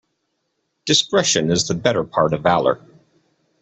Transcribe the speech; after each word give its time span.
Discretion 0.85 1.51
is 1.51 1.67
the 1.67 1.75
better 1.75 2.03
part 2.03 2.33
of 2.33 2.41
valour. 2.41 2.81